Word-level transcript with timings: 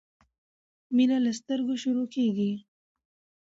مينه 0.95 1.17
له 1.25 1.31
سترګو 1.39 1.73
شروع 1.83 2.07
کیږی 2.15 2.53